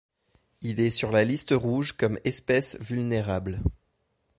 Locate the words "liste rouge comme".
1.23-2.17